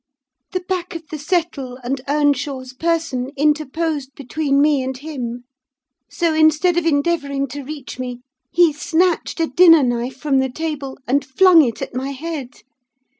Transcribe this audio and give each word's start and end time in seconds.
"The 0.53 0.61
back 0.61 0.95
of 0.95 1.09
the 1.09 1.19
settle 1.19 1.75
and 1.83 2.01
Earnshaw's 2.07 2.73
person 2.73 3.29
interposed 3.37 4.15
between 4.15 4.59
me 4.59 4.81
and 4.81 4.97
him; 4.97 5.43
so 6.09 6.33
instead 6.33 6.75
of 6.75 6.87
endeavouring 6.87 7.45
to 7.49 7.61
reach 7.61 7.99
me, 7.99 8.21
he 8.51 8.73
snatched 8.73 9.39
a 9.39 9.45
dinner 9.45 9.83
knife 9.83 10.17
from 10.17 10.39
the 10.39 10.49
table 10.49 10.97
and 11.05 11.23
flung 11.23 11.61
it 11.61 11.83
at 11.83 11.93
my 11.93 12.13
head. 12.13 12.63